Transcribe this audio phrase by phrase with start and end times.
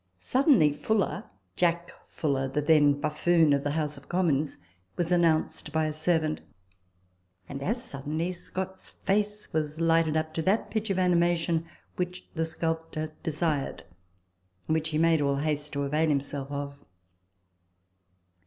[0.17, 1.25] Suddenly, Fuller
[1.55, 4.57] ("Jack Fuller," the then buffoon of the House of Commons)
[4.95, 6.41] was announced by a servant;
[7.47, 11.67] and, as suddenly, Scott's face was lighted up to that pitch of animation
[11.97, 13.83] which the sculptor desired,
[14.67, 16.79] and which he made all haste to avail himself of.